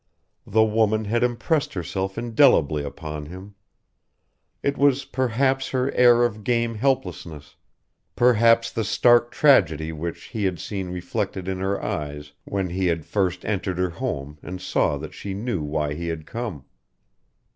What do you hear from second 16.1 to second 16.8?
come.